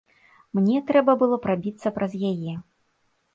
Мне 0.59 0.79
трэба 0.87 1.15
было 1.23 1.37
прабіцца 1.45 1.93
праз 1.99 2.17
яе. 2.31 2.57